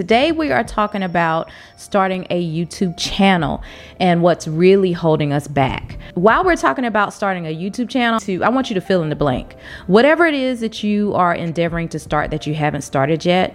Today, 0.00 0.32
we 0.32 0.50
are 0.50 0.64
talking 0.64 1.02
about 1.02 1.50
starting 1.76 2.26
a 2.30 2.42
YouTube 2.42 2.96
channel 2.96 3.62
and 3.98 4.22
what's 4.22 4.48
really 4.48 4.92
holding 4.92 5.30
us 5.30 5.46
back. 5.46 5.98
While 6.14 6.42
we're 6.42 6.56
talking 6.56 6.86
about 6.86 7.12
starting 7.12 7.46
a 7.46 7.54
YouTube 7.54 7.90
channel, 7.90 8.18
to, 8.20 8.42
I 8.42 8.48
want 8.48 8.70
you 8.70 8.74
to 8.76 8.80
fill 8.80 9.02
in 9.02 9.10
the 9.10 9.14
blank. 9.14 9.56
Whatever 9.88 10.24
it 10.24 10.32
is 10.32 10.60
that 10.60 10.82
you 10.82 11.12
are 11.12 11.34
endeavoring 11.34 11.90
to 11.90 11.98
start 11.98 12.30
that 12.30 12.46
you 12.46 12.54
haven't 12.54 12.80
started 12.80 13.26
yet, 13.26 13.54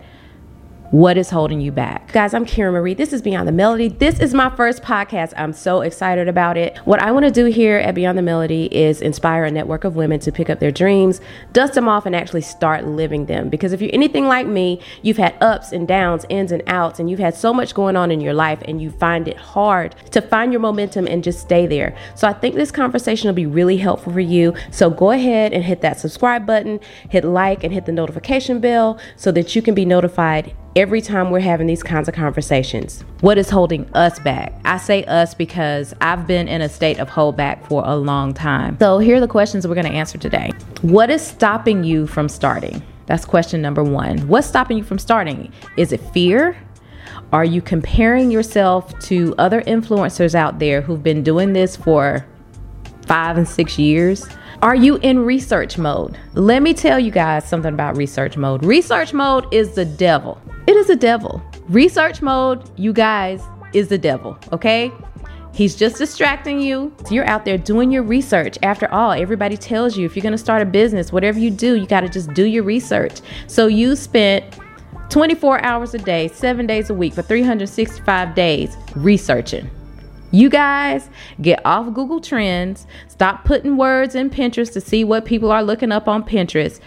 what 0.95 1.17
is 1.17 1.29
holding 1.29 1.59
you 1.59 1.73
back? 1.73 2.13
Guys, 2.13 2.33
I'm 2.33 2.45
Karen 2.45 2.73
Marie. 2.73 2.93
This 2.93 3.11
is 3.11 3.21
Beyond 3.21 3.49
the 3.49 3.51
Melody. 3.51 3.89
This 3.89 4.17
is 4.21 4.33
my 4.33 4.49
first 4.55 4.81
podcast. 4.81 5.33
I'm 5.35 5.51
so 5.51 5.81
excited 5.81 6.29
about 6.29 6.55
it. 6.55 6.77
What 6.85 7.01
I 7.01 7.11
want 7.11 7.25
to 7.25 7.31
do 7.31 7.47
here 7.47 7.79
at 7.79 7.95
Beyond 7.95 8.17
the 8.17 8.21
Melody 8.21 8.73
is 8.73 9.01
inspire 9.01 9.43
a 9.43 9.51
network 9.51 9.83
of 9.83 9.97
women 9.97 10.21
to 10.21 10.31
pick 10.31 10.49
up 10.49 10.61
their 10.61 10.71
dreams, 10.71 11.19
dust 11.51 11.73
them 11.73 11.89
off, 11.89 12.05
and 12.05 12.15
actually 12.15 12.43
start 12.43 12.87
living 12.87 13.25
them. 13.25 13.49
Because 13.49 13.73
if 13.73 13.81
you're 13.81 13.93
anything 13.93 14.29
like 14.29 14.47
me, 14.47 14.79
you've 15.01 15.17
had 15.17 15.35
ups 15.41 15.73
and 15.73 15.85
downs, 15.85 16.25
ins 16.29 16.53
and 16.53 16.63
outs, 16.65 16.97
and 16.97 17.09
you've 17.09 17.19
had 17.19 17.35
so 17.35 17.53
much 17.53 17.73
going 17.73 17.97
on 17.97 18.09
in 18.09 18.21
your 18.21 18.33
life, 18.33 18.61
and 18.65 18.81
you 18.81 18.89
find 18.89 19.27
it 19.27 19.35
hard 19.35 19.97
to 20.11 20.21
find 20.21 20.53
your 20.53 20.61
momentum 20.61 21.07
and 21.07 21.25
just 21.25 21.41
stay 21.41 21.67
there. 21.67 21.93
So 22.15 22.25
I 22.25 22.31
think 22.31 22.55
this 22.55 22.71
conversation 22.71 23.27
will 23.27 23.35
be 23.35 23.45
really 23.45 23.75
helpful 23.75 24.13
for 24.13 24.21
you. 24.21 24.53
So 24.71 24.89
go 24.89 25.11
ahead 25.11 25.51
and 25.51 25.61
hit 25.61 25.81
that 25.81 25.99
subscribe 25.99 26.45
button, 26.45 26.79
hit 27.09 27.25
like, 27.25 27.65
and 27.65 27.73
hit 27.73 27.85
the 27.85 27.91
notification 27.91 28.61
bell 28.61 28.97
so 29.17 29.33
that 29.33 29.57
you 29.57 29.61
can 29.61 29.75
be 29.75 29.83
notified 29.83 30.55
every 30.75 30.99
time 30.99 31.31
we're 31.31 31.39
having 31.39 31.67
these 31.67 31.81
kinds 31.81 32.09
of 32.09 32.13
conversations. 32.13 33.05
What 33.21 33.37
is 33.37 33.49
holding 33.49 33.89
us 33.93 34.19
back? 34.19 34.53
I 34.65 34.77
say 34.77 35.05
us 35.05 35.33
because 35.33 35.93
I've 36.01 36.27
been 36.27 36.49
in 36.49 36.61
a 36.61 36.67
state 36.67 36.99
of 36.99 37.09
holdback 37.09 37.65
for 37.67 37.81
a 37.85 37.95
long 37.95 38.33
time. 38.33 38.77
So 38.79 38.99
here 38.99 39.15
are 39.15 39.21
the 39.21 39.27
questions 39.27 39.65
we're 39.65 39.75
going 39.75 39.87
to 39.87 39.93
answer 39.93 40.17
today. 40.17 40.51
What 40.81 41.09
is 41.09 41.21
stopping 41.21 41.85
you 41.85 42.07
from 42.07 42.27
starting? 42.27 42.81
That's 43.05 43.23
question 43.23 43.61
number 43.61 43.83
one. 43.83 44.27
What's 44.27 44.47
stopping 44.47 44.77
you 44.77 44.83
from 44.83 44.99
starting? 44.99 45.51
Is 45.77 45.93
it 45.93 46.01
fear? 46.11 46.57
Are 47.31 47.45
you 47.45 47.61
comparing 47.61 48.29
yourself 48.29 48.97
to 48.99 49.33
other 49.37 49.61
influencers 49.61 50.35
out 50.35 50.59
there 50.59 50.81
who've 50.81 51.03
been 51.03 51.23
doing 51.23 51.53
this 51.53 51.77
for 51.77 52.25
five 53.05 53.37
and 53.37 53.47
six 53.47 53.79
years? 53.79 54.27
Are 54.61 54.75
you 54.75 54.97
in 54.97 55.19
research 55.19 55.77
mode? 55.77 56.17
Let 56.33 56.61
me 56.61 56.73
tell 56.73 56.99
you 56.99 57.11
guys 57.11 57.47
something 57.47 57.73
about 57.73 57.95
research 57.95 58.35
mode. 58.35 58.65
Research 58.65 59.13
mode 59.13 59.53
is 59.53 59.75
the 59.75 59.85
devil. 59.85 60.41
It 60.67 60.75
is 60.75 60.89
a 60.89 60.95
devil. 60.95 61.43
Research 61.69 62.21
mode, 62.23 62.69
you 62.75 62.91
guys, 62.91 63.43
is 63.73 63.87
the 63.87 63.97
devil, 63.99 64.37
okay? 64.51 64.91
He's 65.53 65.75
just 65.75 65.97
distracting 65.97 66.59
you. 66.59 66.91
You're 67.11 67.27
out 67.27 67.45
there 67.45 67.57
doing 67.57 67.91
your 67.91 68.01
research. 68.01 68.57
After 68.63 68.91
all, 68.91 69.11
everybody 69.11 69.57
tells 69.57 69.95
you 69.95 70.05
if 70.05 70.15
you're 70.15 70.23
going 70.23 70.31
to 70.31 70.37
start 70.37 70.61
a 70.61 70.65
business, 70.65 71.13
whatever 71.13 71.39
you 71.39 71.51
do, 71.51 71.75
you 71.75 71.85
got 71.85 72.01
to 72.01 72.09
just 72.09 72.33
do 72.33 72.45
your 72.45 72.63
research. 72.63 73.21
So 73.47 73.67
you 73.67 73.95
spent 73.95 74.43
24 75.09 75.63
hours 75.63 75.93
a 75.93 75.99
day, 75.99 76.27
seven 76.29 76.65
days 76.65 76.89
a 76.89 76.93
week 76.93 77.13
for 77.13 77.21
365 77.21 78.33
days 78.33 78.75
researching. 78.95 79.69
You 80.31 80.49
guys 80.49 81.09
get 81.41 81.61
off 81.63 81.93
Google 81.93 82.19
Trends. 82.19 82.87
Stop 83.07 83.45
putting 83.45 83.77
words 83.77 84.15
in 84.15 84.29
Pinterest 84.29 84.73
to 84.73 84.81
see 84.81 85.03
what 85.03 85.25
people 85.25 85.51
are 85.51 85.63
looking 85.63 85.91
up 85.91 86.07
on 86.07 86.23
Pinterest. 86.23 86.81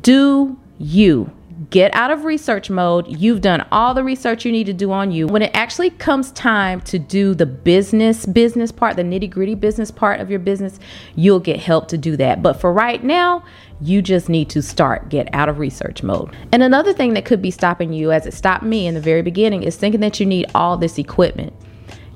Do 0.00 0.56
you 0.78 1.30
get 1.70 1.94
out 1.94 2.10
of 2.10 2.24
research 2.24 2.68
mode. 2.70 3.06
You've 3.08 3.40
done 3.40 3.66
all 3.70 3.94
the 3.94 4.02
research 4.02 4.44
you 4.44 4.52
need 4.52 4.64
to 4.64 4.72
do 4.72 4.90
on 4.90 5.12
you. 5.12 5.26
When 5.26 5.42
it 5.42 5.50
actually 5.54 5.90
comes 5.90 6.32
time 6.32 6.80
to 6.82 6.98
do 6.98 7.34
the 7.34 7.46
business 7.46 8.26
business 8.26 8.72
part, 8.72 8.96
the 8.96 9.02
nitty-gritty 9.02 9.54
business 9.54 9.90
part 9.90 10.20
of 10.20 10.30
your 10.30 10.40
business, 10.40 10.80
you'll 11.14 11.40
get 11.40 11.60
help 11.60 11.88
to 11.88 11.98
do 11.98 12.16
that. 12.16 12.42
But 12.42 12.60
for 12.60 12.72
right 12.72 13.02
now, 13.02 13.44
you 13.80 14.02
just 14.02 14.28
need 14.28 14.48
to 14.50 14.62
start 14.62 15.08
get 15.08 15.28
out 15.32 15.48
of 15.48 15.58
research 15.58 16.02
mode. 16.02 16.34
And 16.52 16.62
another 16.62 16.92
thing 16.92 17.14
that 17.14 17.24
could 17.24 17.42
be 17.42 17.50
stopping 17.50 17.92
you 17.92 18.10
as 18.10 18.26
it 18.26 18.34
stopped 18.34 18.64
me 18.64 18.86
in 18.86 18.94
the 18.94 19.00
very 19.00 19.22
beginning 19.22 19.62
is 19.62 19.76
thinking 19.76 20.00
that 20.00 20.18
you 20.18 20.26
need 20.26 20.46
all 20.54 20.76
this 20.76 20.98
equipment. 20.98 21.52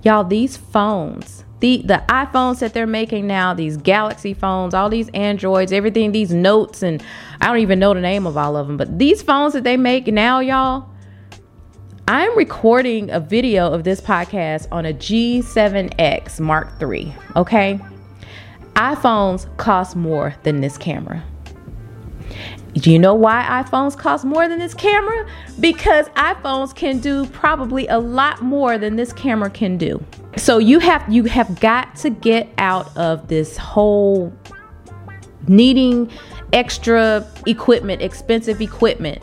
Y'all, 0.02 0.24
these 0.24 0.56
phones 0.56 1.44
the 1.60 1.82
the 1.84 2.02
iPhones 2.08 2.60
that 2.60 2.72
they're 2.74 2.86
making 2.86 3.26
now, 3.26 3.54
these 3.54 3.76
Galaxy 3.76 4.34
phones, 4.34 4.74
all 4.74 4.88
these 4.88 5.08
Androids, 5.10 5.72
everything, 5.72 6.12
these 6.12 6.32
notes, 6.32 6.82
and 6.82 7.02
I 7.40 7.46
don't 7.46 7.58
even 7.58 7.78
know 7.78 7.94
the 7.94 8.00
name 8.00 8.26
of 8.26 8.36
all 8.36 8.56
of 8.56 8.66
them, 8.66 8.76
but 8.76 8.98
these 8.98 9.22
phones 9.22 9.52
that 9.54 9.64
they 9.64 9.76
make 9.76 10.06
now, 10.06 10.40
y'all. 10.40 10.88
I'm 12.06 12.34
recording 12.38 13.10
a 13.10 13.20
video 13.20 13.70
of 13.70 13.84
this 13.84 14.00
podcast 14.00 14.66
on 14.72 14.86
a 14.86 14.94
G7X 14.94 16.40
Mark 16.40 16.72
III. 16.80 17.12
Okay, 17.36 17.78
iPhones 18.72 19.54
cost 19.58 19.94
more 19.94 20.34
than 20.42 20.62
this 20.62 20.78
camera. 20.78 21.22
Do 22.74 22.92
you 22.92 22.98
know 22.98 23.14
why 23.14 23.42
iPhones 23.62 23.96
cost 23.96 24.24
more 24.24 24.48
than 24.48 24.58
this 24.58 24.72
camera? 24.74 25.28
Because 25.58 26.08
iPhones 26.10 26.74
can 26.74 27.00
do 27.00 27.26
probably 27.26 27.86
a 27.88 27.98
lot 27.98 28.40
more 28.40 28.78
than 28.78 28.96
this 28.96 29.12
camera 29.12 29.50
can 29.50 29.76
do. 29.76 30.02
So 30.36 30.58
you 30.58 30.78
have 30.78 31.04
you 31.08 31.24
have 31.24 31.58
got 31.60 31.96
to 31.96 32.10
get 32.10 32.48
out 32.58 32.96
of 32.96 33.28
this 33.28 33.56
whole 33.56 34.32
needing 35.46 36.10
extra 36.52 37.26
equipment, 37.46 38.02
expensive 38.02 38.60
equipment. 38.60 39.22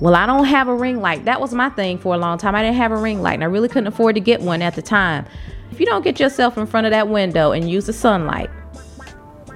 Well, 0.00 0.14
I 0.16 0.26
don't 0.26 0.44
have 0.46 0.66
a 0.66 0.74
ring 0.74 1.00
light. 1.00 1.24
That 1.26 1.40
was 1.40 1.54
my 1.54 1.70
thing 1.70 1.98
for 1.98 2.14
a 2.14 2.18
long 2.18 2.36
time. 2.38 2.54
I 2.54 2.62
didn't 2.62 2.76
have 2.76 2.90
a 2.90 2.96
ring 2.96 3.22
light 3.22 3.34
and 3.34 3.44
I 3.44 3.46
really 3.46 3.68
couldn't 3.68 3.86
afford 3.86 4.16
to 4.16 4.20
get 4.20 4.40
one 4.40 4.60
at 4.60 4.74
the 4.74 4.82
time. 4.82 5.26
If 5.70 5.78
you 5.78 5.86
don't 5.86 6.02
get 6.02 6.18
yourself 6.18 6.58
in 6.58 6.66
front 6.66 6.86
of 6.86 6.90
that 6.90 7.08
window 7.08 7.52
and 7.52 7.70
use 7.70 7.86
the 7.86 7.92
sunlight, 7.92 8.50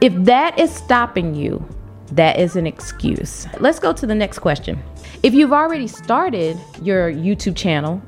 if 0.00 0.14
that 0.24 0.58
is 0.58 0.72
stopping 0.72 1.34
you, 1.34 1.66
that 2.12 2.38
is 2.38 2.54
an 2.54 2.66
excuse. 2.66 3.46
Let's 3.58 3.80
go 3.80 3.92
to 3.92 4.06
the 4.06 4.14
next 4.14 4.38
question. 4.38 4.80
If 5.22 5.34
you've 5.34 5.52
already 5.52 5.88
started 5.88 6.58
your 6.80 7.12
YouTube 7.12 7.56
channel, 7.56 8.00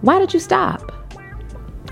why 0.00 0.18
did 0.18 0.34
you 0.34 0.40
stop? 0.40 1.03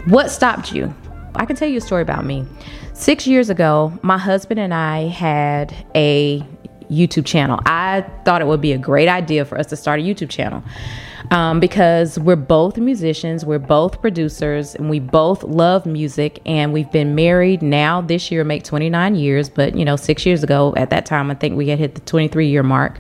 What 0.07 0.31
stopped 0.31 0.73
you? 0.73 0.93
I 1.37 1.47
can 1.47 1.55
tell 1.55 1.69
you 1.69 1.79
a 1.79 1.81
story 1.81 2.03
about 2.03 2.25
me. 2.25 2.45
Six 2.93 3.25
years 3.27 3.51
ago, 3.51 3.97
my 4.03 4.19
husband 4.19 4.59
and 4.59 4.75
I 4.75 5.07
had 5.07 5.75
a 5.95 6.45
YouTube 6.91 7.25
channel. 7.25 7.61
I 7.67 8.05
thought 8.25 8.41
it 8.41 8.49
would 8.49 8.61
be 8.61 8.73
a 8.73 8.79
great 8.79 9.09
idea 9.09 9.45
for 9.45 9.59
us 9.59 9.67
to 9.67 9.77
start 9.77 10.01
a 10.01 10.03
YouTube 10.03 10.29
channel 10.29 10.63
um, 11.31 11.61
because 11.61 12.19
we're 12.19 12.35
both 12.35 12.77
musicians, 12.79 13.45
we're 13.45 13.61
both 13.61 14.01
producers, 14.01 14.75
and 14.75 14.91
we 14.91 14.99
both 14.99 15.45
love 15.45 15.87
music. 15.87 16.41
And 16.47 16.73
we've 16.73 16.91
been 16.91 17.15
married 17.15 17.63
now 17.63 18.01
this 18.01 18.31
year, 18.33 18.43
make 18.43 18.65
29 18.65 19.15
years, 19.15 19.49
but 19.49 19.77
you 19.77 19.85
know, 19.85 19.95
six 19.95 20.27
years 20.27 20.43
ago 20.43 20.75
at 20.77 20.91
that 20.91 21.07
time, 21.07 21.31
I 21.31 21.35
think 21.35 21.57
we 21.57 21.69
had 21.69 21.79
hit 21.79 21.95
the 21.95 22.01
23 22.01 22.49
year 22.49 22.65
mark. 22.65 22.99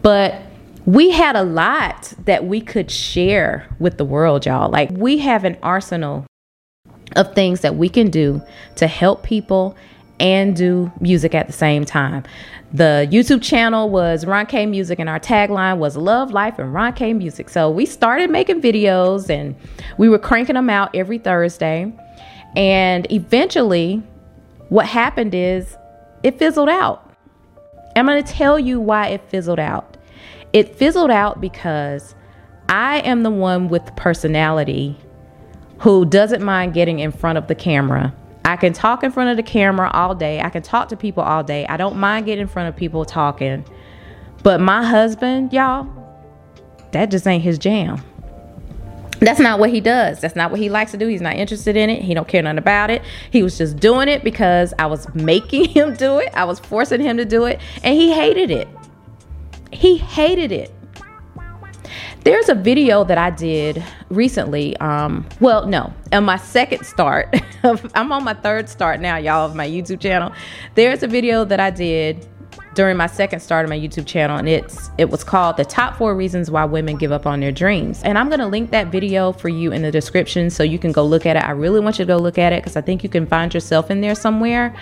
But 0.00 0.40
we 0.86 1.10
had 1.10 1.36
a 1.36 1.42
lot 1.42 2.14
that 2.24 2.46
we 2.46 2.62
could 2.62 2.90
share 2.90 3.68
with 3.78 3.98
the 3.98 4.04
world, 4.04 4.46
y'all. 4.46 4.70
Like, 4.70 4.90
we 4.90 5.18
have 5.18 5.44
an 5.44 5.58
arsenal 5.62 6.26
of 7.16 7.34
things 7.34 7.60
that 7.60 7.76
we 7.76 7.88
can 7.88 8.10
do 8.10 8.42
to 8.76 8.86
help 8.86 9.22
people 9.22 9.76
and 10.20 10.54
do 10.54 10.92
music 11.00 11.34
at 11.34 11.46
the 11.46 11.52
same 11.52 11.84
time. 11.84 12.24
The 12.72 13.08
YouTube 13.10 13.42
channel 13.42 13.90
was 13.90 14.24
Ron 14.24 14.46
K 14.46 14.64
Music, 14.66 15.00
and 15.00 15.08
our 15.08 15.18
tagline 15.18 15.78
was 15.78 15.96
Love, 15.96 16.30
Life, 16.30 16.58
and 16.58 16.72
Ron 16.72 16.92
K 16.92 17.12
Music. 17.12 17.48
So 17.48 17.68
we 17.70 17.84
started 17.86 18.30
making 18.30 18.60
videos 18.60 19.28
and 19.28 19.56
we 19.98 20.08
were 20.08 20.18
cranking 20.18 20.54
them 20.54 20.70
out 20.70 20.94
every 20.94 21.18
Thursday. 21.18 21.92
And 22.54 23.10
eventually, 23.10 24.02
what 24.68 24.86
happened 24.86 25.34
is 25.34 25.76
it 26.22 26.38
fizzled 26.38 26.68
out. 26.68 27.10
I'm 27.96 28.06
going 28.06 28.22
to 28.22 28.32
tell 28.32 28.58
you 28.58 28.78
why 28.78 29.08
it 29.08 29.22
fizzled 29.30 29.58
out. 29.58 29.96
It 30.52 30.76
fizzled 30.76 31.10
out 31.10 31.40
because 31.40 32.14
I 32.68 33.00
am 33.00 33.24
the 33.24 33.30
one 33.30 33.68
with 33.68 33.84
personality 33.96 34.96
who 35.80 36.04
doesn't 36.04 36.42
mind 36.42 36.74
getting 36.74 36.98
in 36.98 37.10
front 37.10 37.38
of 37.38 37.46
the 37.46 37.54
camera. 37.54 38.14
I 38.44 38.56
can 38.56 38.72
talk 38.72 39.02
in 39.02 39.10
front 39.10 39.30
of 39.30 39.36
the 39.36 39.42
camera 39.42 39.90
all 39.92 40.14
day. 40.14 40.40
I 40.40 40.50
can 40.50 40.62
talk 40.62 40.88
to 40.90 40.96
people 40.96 41.22
all 41.22 41.42
day. 41.42 41.66
I 41.66 41.76
don't 41.76 41.96
mind 41.96 42.26
getting 42.26 42.42
in 42.42 42.48
front 42.48 42.68
of 42.68 42.76
people 42.76 43.04
talking. 43.04 43.64
But 44.42 44.60
my 44.60 44.84
husband, 44.84 45.52
y'all, 45.52 45.88
that 46.92 47.10
just 47.10 47.26
ain't 47.26 47.42
his 47.42 47.58
jam. 47.58 48.02
That's 49.20 49.40
not 49.40 49.58
what 49.58 49.70
he 49.70 49.80
does. 49.80 50.20
That's 50.20 50.34
not 50.34 50.50
what 50.50 50.60
he 50.60 50.70
likes 50.70 50.92
to 50.92 50.96
do. 50.96 51.06
He's 51.06 51.20
not 51.20 51.36
interested 51.36 51.76
in 51.76 51.90
it. 51.90 52.02
He 52.02 52.14
don't 52.14 52.26
care 52.26 52.42
nothing 52.42 52.58
about 52.58 52.90
it. 52.90 53.02
He 53.30 53.42
was 53.42 53.58
just 53.58 53.76
doing 53.76 54.08
it 54.08 54.24
because 54.24 54.72
I 54.78 54.86
was 54.86 55.12
making 55.14 55.64
him 55.70 55.94
do 55.94 56.18
it. 56.18 56.30
I 56.34 56.44
was 56.44 56.58
forcing 56.58 57.00
him 57.00 57.18
to 57.18 57.24
do 57.24 57.44
it, 57.44 57.60
and 57.82 57.94
he 57.94 58.12
hated 58.12 58.50
it. 58.50 58.68
He 59.72 59.98
hated 59.98 60.52
it. 60.52 60.72
There's 62.22 62.50
a 62.50 62.54
video 62.54 63.02
that 63.04 63.16
I 63.16 63.30
did 63.30 63.82
recently. 64.10 64.76
Um, 64.76 65.26
well, 65.40 65.66
no, 65.66 65.92
on 66.12 66.24
my 66.24 66.36
second 66.36 66.84
start, 66.84 67.34
I'm 67.94 68.12
on 68.12 68.24
my 68.24 68.34
third 68.34 68.68
start 68.68 69.00
now, 69.00 69.16
y'all, 69.16 69.46
of 69.46 69.56
my 69.56 69.66
YouTube 69.66 70.00
channel. 70.00 70.32
There's 70.74 71.02
a 71.02 71.06
video 71.06 71.46
that 71.46 71.60
I 71.60 71.70
did 71.70 72.28
during 72.74 72.98
my 72.98 73.06
second 73.06 73.40
start 73.40 73.64
of 73.64 73.70
my 73.70 73.78
YouTube 73.78 74.06
channel, 74.06 74.36
and 74.36 74.46
it's 74.48 74.90
it 74.98 75.08
was 75.08 75.24
called 75.24 75.56
"The 75.56 75.64
Top 75.64 75.96
Four 75.96 76.14
Reasons 76.14 76.50
Why 76.50 76.66
Women 76.66 76.96
Give 76.96 77.10
Up 77.10 77.26
on 77.26 77.40
Their 77.40 77.52
Dreams." 77.52 78.02
And 78.02 78.18
I'm 78.18 78.28
gonna 78.28 78.48
link 78.48 78.70
that 78.70 78.88
video 78.88 79.32
for 79.32 79.48
you 79.48 79.72
in 79.72 79.80
the 79.80 79.90
description 79.90 80.50
so 80.50 80.62
you 80.62 80.78
can 80.78 80.92
go 80.92 81.02
look 81.04 81.24
at 81.24 81.36
it. 81.36 81.42
I 81.42 81.52
really 81.52 81.80
want 81.80 81.98
you 81.98 82.04
to 82.04 82.08
go 82.08 82.18
look 82.18 82.36
at 82.36 82.52
it 82.52 82.62
because 82.62 82.76
I 82.76 82.82
think 82.82 83.02
you 83.02 83.08
can 83.08 83.26
find 83.26 83.52
yourself 83.54 83.90
in 83.90 84.02
there 84.02 84.14
somewhere. 84.14 84.74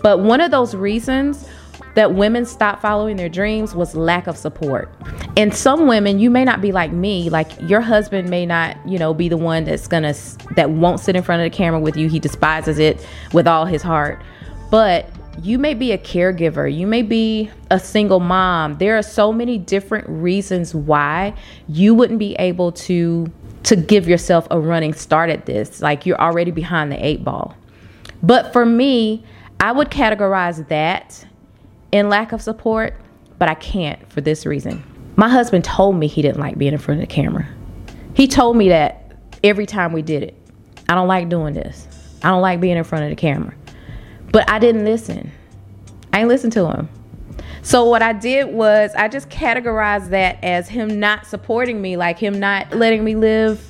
But 0.00 0.20
one 0.20 0.40
of 0.40 0.52
those 0.52 0.76
reasons 0.76 1.48
that 1.94 2.14
women 2.14 2.44
stopped 2.44 2.82
following 2.82 3.16
their 3.16 3.28
dreams 3.28 3.74
was 3.74 3.94
lack 3.94 4.26
of 4.26 4.36
support. 4.36 4.92
And 5.36 5.54
some 5.54 5.86
women, 5.86 6.18
you 6.18 6.30
may 6.30 6.44
not 6.44 6.60
be 6.60 6.72
like 6.72 6.92
me, 6.92 7.30
like 7.30 7.50
your 7.62 7.80
husband 7.80 8.28
may 8.28 8.46
not, 8.46 8.76
you 8.86 8.98
know, 8.98 9.14
be 9.14 9.28
the 9.28 9.36
one 9.36 9.64
that's 9.64 9.86
gonna, 9.86 10.14
that 10.56 10.70
won't 10.70 11.00
sit 11.00 11.16
in 11.16 11.22
front 11.22 11.42
of 11.42 11.50
the 11.50 11.56
camera 11.56 11.80
with 11.80 11.96
you. 11.96 12.08
He 12.08 12.18
despises 12.18 12.78
it 12.78 13.06
with 13.32 13.46
all 13.46 13.64
his 13.64 13.82
heart. 13.82 14.22
But 14.70 15.08
you 15.42 15.58
may 15.58 15.74
be 15.74 15.92
a 15.92 15.98
caregiver, 15.98 16.72
you 16.72 16.86
may 16.86 17.02
be 17.02 17.50
a 17.70 17.78
single 17.78 18.20
mom. 18.20 18.74
There 18.78 18.96
are 18.98 19.02
so 19.02 19.32
many 19.32 19.58
different 19.58 20.08
reasons 20.08 20.74
why 20.74 21.34
you 21.68 21.94
wouldn't 21.94 22.18
be 22.18 22.34
able 22.36 22.72
to 22.72 23.30
to 23.64 23.76
give 23.76 24.06
yourself 24.06 24.46
a 24.50 24.60
running 24.60 24.92
start 24.92 25.30
at 25.30 25.46
this. 25.46 25.80
Like 25.80 26.04
you're 26.04 26.20
already 26.20 26.50
behind 26.50 26.92
the 26.92 27.04
eight 27.04 27.24
ball. 27.24 27.56
But 28.22 28.52
for 28.52 28.66
me, 28.66 29.24
I 29.58 29.72
would 29.72 29.90
categorize 29.90 30.68
that 30.68 31.26
in 31.94 32.08
lack 32.08 32.32
of 32.32 32.42
support, 32.42 32.96
but 33.38 33.48
I 33.48 33.54
can't 33.54 34.12
for 34.12 34.20
this 34.20 34.44
reason. 34.44 34.82
My 35.14 35.28
husband 35.28 35.64
told 35.64 35.94
me 35.94 36.08
he 36.08 36.22
didn't 36.22 36.40
like 36.40 36.58
being 36.58 36.72
in 36.72 36.78
front 36.80 37.00
of 37.00 37.08
the 37.08 37.14
camera. 37.14 37.46
He 38.14 38.26
told 38.26 38.56
me 38.56 38.70
that 38.70 39.12
every 39.44 39.64
time 39.64 39.92
we 39.92 40.02
did 40.02 40.24
it. 40.24 40.36
I 40.88 40.96
don't 40.96 41.06
like 41.06 41.28
doing 41.28 41.54
this. 41.54 41.86
I 42.24 42.30
don't 42.30 42.42
like 42.42 42.60
being 42.60 42.76
in 42.76 42.82
front 42.82 43.04
of 43.04 43.10
the 43.10 43.16
camera. 43.16 43.54
But 44.32 44.50
I 44.50 44.58
didn't 44.58 44.84
listen. 44.84 45.30
I 46.12 46.18
ain't 46.18 46.28
listen 46.28 46.50
to 46.50 46.68
him. 46.68 46.88
So 47.62 47.84
what 47.84 48.02
I 48.02 48.12
did 48.12 48.52
was 48.52 48.90
I 48.96 49.06
just 49.06 49.28
categorized 49.28 50.08
that 50.08 50.42
as 50.42 50.68
him 50.68 50.98
not 50.98 51.26
supporting 51.26 51.80
me, 51.80 51.96
like 51.96 52.18
him 52.18 52.40
not 52.40 52.74
letting 52.74 53.04
me 53.04 53.14
live 53.14 53.64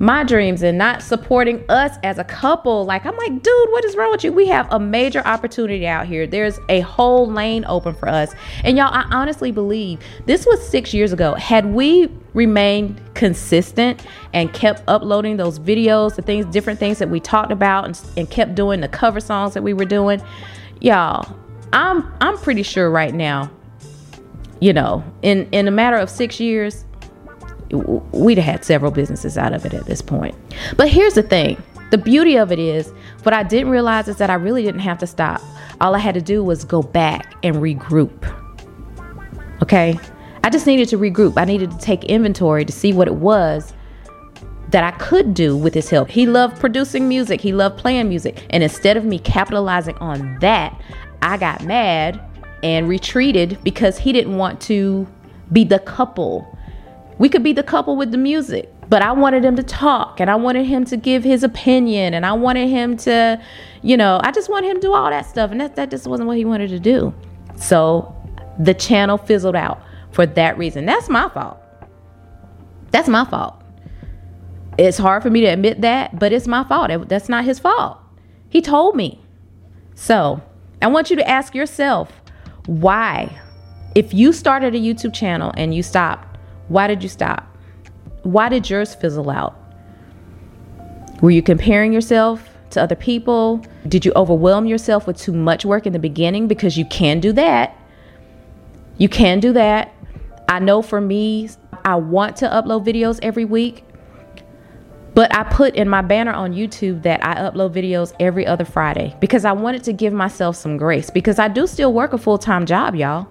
my 0.00 0.24
dreams 0.24 0.62
and 0.62 0.78
not 0.78 1.02
supporting 1.02 1.62
us 1.68 1.98
as 2.02 2.18
a 2.18 2.24
couple. 2.24 2.86
Like, 2.86 3.04
I'm 3.04 3.16
like, 3.18 3.42
dude, 3.42 3.68
what 3.70 3.84
is 3.84 3.94
wrong 3.96 4.10
with 4.10 4.24
you? 4.24 4.32
We 4.32 4.46
have 4.46 4.66
a 4.72 4.80
major 4.80 5.20
opportunity 5.26 5.86
out 5.86 6.06
here. 6.06 6.26
There's 6.26 6.58
a 6.70 6.80
whole 6.80 7.30
lane 7.30 7.66
open 7.68 7.94
for 7.94 8.08
us. 8.08 8.32
And 8.64 8.78
y'all, 8.78 8.92
I 8.92 9.02
honestly 9.12 9.52
believe 9.52 10.00
this 10.24 10.46
was 10.46 10.66
six 10.66 10.94
years 10.94 11.12
ago. 11.12 11.34
Had 11.34 11.66
we 11.66 12.08
remained 12.32 12.98
consistent 13.12 14.06
and 14.32 14.50
kept 14.54 14.82
uploading 14.88 15.36
those 15.36 15.58
videos, 15.58 16.16
the 16.16 16.22
things, 16.22 16.46
different 16.46 16.80
things 16.80 16.98
that 16.98 17.10
we 17.10 17.20
talked 17.20 17.52
about, 17.52 17.84
and, 17.84 18.00
and 18.16 18.30
kept 18.30 18.54
doing 18.54 18.80
the 18.80 18.88
cover 18.88 19.20
songs 19.20 19.52
that 19.52 19.62
we 19.62 19.74
were 19.74 19.84
doing, 19.84 20.22
y'all, 20.80 21.36
I'm 21.74 22.10
I'm 22.22 22.38
pretty 22.38 22.62
sure 22.62 22.90
right 22.90 23.12
now, 23.12 23.50
you 24.60 24.72
know, 24.72 25.04
in 25.20 25.46
in 25.52 25.68
a 25.68 25.70
matter 25.70 25.98
of 25.98 26.08
six 26.08 26.40
years, 26.40 26.86
we'd 27.72 28.38
have 28.38 28.44
had 28.44 28.64
several 28.64 28.90
businesses 28.90 29.38
out 29.38 29.52
of 29.52 29.64
it 29.64 29.74
at 29.74 29.86
this 29.86 30.02
point. 30.02 30.34
But 30.76 30.88
here's 30.88 31.14
the 31.14 31.22
thing 31.22 31.62
the 31.90 31.98
beauty 31.98 32.36
of 32.36 32.52
it 32.52 32.58
is, 32.58 32.92
what 33.24 33.32
I 33.32 33.42
didn't 33.42 33.70
realize 33.70 34.06
is 34.06 34.16
that 34.18 34.30
I 34.30 34.34
really 34.34 34.62
didn't 34.62 34.80
have 34.80 34.98
to 34.98 35.06
stop. 35.06 35.40
All 35.80 35.94
I 35.94 35.98
had 35.98 36.14
to 36.14 36.20
do 36.20 36.42
was 36.44 36.64
go 36.64 36.82
back 36.82 37.34
and 37.42 37.56
regroup. 37.56 38.32
Okay? 39.62 39.98
I 40.44 40.50
just 40.50 40.66
needed 40.66 40.88
to 40.90 40.98
regroup. 40.98 41.34
I 41.36 41.44
needed 41.44 41.70
to 41.72 41.78
take 41.78 42.04
inventory 42.04 42.64
to 42.64 42.72
see 42.72 42.92
what 42.92 43.08
it 43.08 43.14
was 43.14 43.72
that 44.70 44.84
I 44.84 44.92
could 44.92 45.34
do 45.34 45.56
with 45.56 45.74
his 45.74 45.90
help. 45.90 46.08
He 46.08 46.26
loved 46.26 46.60
producing 46.60 47.08
music, 47.08 47.40
he 47.40 47.52
loved 47.52 47.76
playing 47.76 48.08
music. 48.08 48.46
And 48.50 48.62
instead 48.62 48.96
of 48.96 49.04
me 49.04 49.18
capitalizing 49.18 49.96
on 49.98 50.38
that, 50.40 50.80
I 51.22 51.36
got 51.36 51.64
mad 51.64 52.20
and 52.62 52.88
retreated 52.88 53.58
because 53.64 53.98
he 53.98 54.12
didn't 54.12 54.36
want 54.36 54.60
to 54.62 55.08
be 55.52 55.64
the 55.64 55.80
couple 55.80 56.56
we 57.20 57.28
could 57.28 57.42
be 57.42 57.52
the 57.52 57.62
couple 57.62 57.96
with 57.96 58.12
the 58.12 58.16
music, 58.16 58.72
but 58.88 59.02
I 59.02 59.12
wanted 59.12 59.44
him 59.44 59.54
to 59.56 59.62
talk 59.62 60.20
and 60.20 60.30
I 60.30 60.36
wanted 60.36 60.64
him 60.64 60.86
to 60.86 60.96
give 60.96 61.22
his 61.22 61.42
opinion 61.42 62.14
and 62.14 62.24
I 62.24 62.32
wanted 62.32 62.70
him 62.70 62.96
to, 62.96 63.38
you 63.82 63.98
know, 63.98 64.22
I 64.24 64.30
just 64.30 64.48
wanted 64.48 64.70
him 64.70 64.76
to 64.76 64.80
do 64.80 64.94
all 64.94 65.10
that 65.10 65.26
stuff. 65.26 65.50
And 65.50 65.60
that, 65.60 65.76
that 65.76 65.90
just 65.90 66.06
wasn't 66.06 66.28
what 66.28 66.38
he 66.38 66.46
wanted 66.46 66.70
to 66.70 66.80
do. 66.80 67.12
So 67.56 68.16
the 68.58 68.72
channel 68.72 69.18
fizzled 69.18 69.54
out 69.54 69.82
for 70.12 70.24
that 70.24 70.56
reason. 70.56 70.86
That's 70.86 71.10
my 71.10 71.28
fault. 71.28 71.58
That's 72.90 73.06
my 73.06 73.26
fault. 73.26 73.62
It's 74.78 74.96
hard 74.96 75.22
for 75.22 75.28
me 75.28 75.42
to 75.42 75.48
admit 75.48 75.82
that, 75.82 76.18
but 76.18 76.32
it's 76.32 76.46
my 76.46 76.64
fault. 76.64 77.06
That's 77.10 77.28
not 77.28 77.44
his 77.44 77.58
fault. 77.58 77.98
He 78.48 78.62
told 78.62 78.96
me. 78.96 79.20
So 79.94 80.40
I 80.80 80.86
want 80.86 81.10
you 81.10 81.16
to 81.16 81.28
ask 81.28 81.54
yourself 81.54 82.10
why, 82.64 83.38
if 83.94 84.14
you 84.14 84.32
started 84.32 84.74
a 84.74 84.78
YouTube 84.78 85.12
channel 85.12 85.52
and 85.58 85.74
you 85.74 85.82
stopped, 85.82 86.29
why 86.70 86.86
did 86.86 87.02
you 87.02 87.08
stop? 87.08 87.48
Why 88.22 88.48
did 88.48 88.70
yours 88.70 88.94
fizzle 88.94 89.28
out? 89.28 89.58
Were 91.20 91.32
you 91.32 91.42
comparing 91.42 91.92
yourself 91.92 92.48
to 92.70 92.80
other 92.80 92.94
people? 92.94 93.60
Did 93.88 94.04
you 94.04 94.12
overwhelm 94.14 94.66
yourself 94.66 95.04
with 95.04 95.18
too 95.18 95.32
much 95.32 95.64
work 95.64 95.84
in 95.84 95.92
the 95.92 95.98
beginning? 95.98 96.46
Because 96.46 96.78
you 96.78 96.84
can 96.84 97.18
do 97.18 97.32
that. 97.32 97.76
You 98.98 99.08
can 99.08 99.40
do 99.40 99.52
that. 99.52 99.92
I 100.48 100.60
know 100.60 100.80
for 100.80 101.00
me, 101.00 101.50
I 101.84 101.96
want 101.96 102.36
to 102.36 102.46
upload 102.46 102.86
videos 102.86 103.18
every 103.20 103.44
week, 103.44 103.84
but 105.14 105.34
I 105.34 105.42
put 105.42 105.74
in 105.74 105.88
my 105.88 106.02
banner 106.02 106.32
on 106.32 106.52
YouTube 106.52 107.02
that 107.02 107.24
I 107.26 107.34
upload 107.34 107.74
videos 107.74 108.14
every 108.20 108.46
other 108.46 108.64
Friday 108.64 109.16
because 109.20 109.44
I 109.44 109.52
wanted 109.52 109.82
to 109.84 109.92
give 109.92 110.12
myself 110.12 110.54
some 110.54 110.76
grace 110.76 111.10
because 111.10 111.40
I 111.40 111.48
do 111.48 111.66
still 111.66 111.92
work 111.92 112.12
a 112.12 112.18
full 112.18 112.38
time 112.38 112.64
job, 112.64 112.94
y'all. 112.94 113.26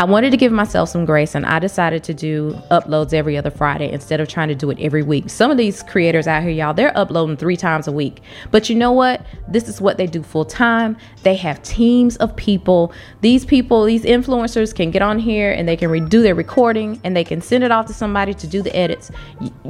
I 0.00 0.04
wanted 0.06 0.32
to 0.32 0.36
give 0.36 0.50
myself 0.50 0.88
some 0.88 1.04
grace 1.04 1.36
and 1.36 1.46
I 1.46 1.60
decided 1.60 2.02
to 2.04 2.14
do 2.14 2.52
uploads 2.72 3.14
every 3.14 3.38
other 3.38 3.50
Friday 3.50 3.92
instead 3.92 4.20
of 4.20 4.26
trying 4.26 4.48
to 4.48 4.54
do 4.54 4.70
it 4.70 4.78
every 4.80 5.04
week. 5.04 5.30
Some 5.30 5.52
of 5.52 5.56
these 5.56 5.84
creators 5.84 6.26
out 6.26 6.42
here, 6.42 6.50
y'all, 6.50 6.74
they're 6.74 6.96
uploading 6.98 7.36
three 7.36 7.56
times 7.56 7.86
a 7.86 7.92
week. 7.92 8.20
But 8.50 8.68
you 8.68 8.74
know 8.74 8.90
what? 8.90 9.24
This 9.46 9.68
is 9.68 9.80
what 9.80 9.96
they 9.96 10.08
do 10.08 10.24
full 10.24 10.44
time. 10.44 10.96
They 11.22 11.36
have 11.36 11.62
teams 11.62 12.16
of 12.16 12.34
people. 12.34 12.92
These 13.20 13.44
people, 13.44 13.84
these 13.84 14.02
influencers 14.02 14.74
can 14.74 14.90
get 14.90 15.00
on 15.00 15.20
here 15.20 15.52
and 15.52 15.68
they 15.68 15.76
can 15.76 15.90
redo 15.90 16.22
their 16.22 16.34
recording 16.34 17.00
and 17.04 17.16
they 17.16 17.24
can 17.24 17.40
send 17.40 17.62
it 17.62 17.70
off 17.70 17.86
to 17.86 17.94
somebody 17.94 18.34
to 18.34 18.48
do 18.48 18.62
the 18.62 18.74
edits. 18.74 19.12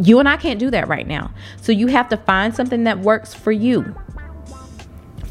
You 0.00 0.20
and 0.20 0.28
I 0.28 0.38
can't 0.38 0.58
do 0.58 0.70
that 0.70 0.88
right 0.88 1.06
now. 1.06 1.32
So 1.60 1.70
you 1.70 1.88
have 1.88 2.08
to 2.08 2.16
find 2.16 2.56
something 2.56 2.84
that 2.84 2.98
works 3.00 3.34
for 3.34 3.52
you. 3.52 3.94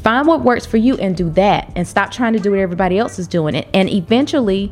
Find 0.04 0.28
what 0.28 0.42
works 0.42 0.66
for 0.66 0.76
you 0.76 0.98
and 0.98 1.16
do 1.16 1.30
that 1.30 1.72
and 1.74 1.88
stop 1.88 2.10
trying 2.10 2.34
to 2.34 2.38
do 2.38 2.50
what 2.50 2.60
everybody 2.60 2.98
else 2.98 3.18
is 3.18 3.26
doing. 3.26 3.56
And, 3.56 3.66
and 3.72 3.88
eventually, 3.88 4.70